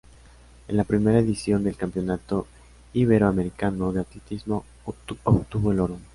En 0.67 0.77
la 0.77 0.83
primera 0.83 1.19
edición 1.19 1.63
del 1.63 1.75
Campeonato 1.77 2.47
Iberoamericano 2.93 3.93
de 3.93 3.99
Atletismo 3.99 4.65
obtuvo 4.83 5.71
el 5.71 5.79
oro. 5.79 5.99